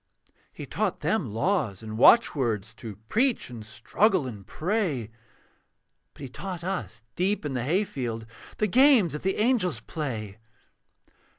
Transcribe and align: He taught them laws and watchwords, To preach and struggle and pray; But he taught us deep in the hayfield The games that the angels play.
He 0.51 0.65
taught 0.65 1.01
them 1.01 1.29
laws 1.31 1.83
and 1.83 1.95
watchwords, 1.95 2.73
To 2.73 2.95
preach 3.07 3.51
and 3.51 3.63
struggle 3.63 4.25
and 4.25 4.47
pray; 4.47 5.11
But 6.15 6.21
he 6.23 6.27
taught 6.27 6.63
us 6.63 7.03
deep 7.15 7.45
in 7.45 7.53
the 7.53 7.61
hayfield 7.63 8.25
The 8.57 8.65
games 8.65 9.13
that 9.13 9.21
the 9.21 9.35
angels 9.35 9.79
play. 9.79 10.39